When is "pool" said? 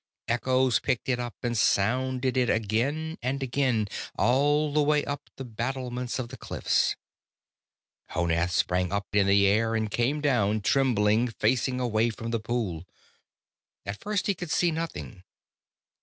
12.39-12.83